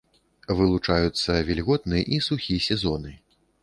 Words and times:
Вылучаюцца 0.61 1.37
вільготны 1.51 2.03
і 2.19 2.23
сухі 2.33 2.63
сезоны. 2.73 3.19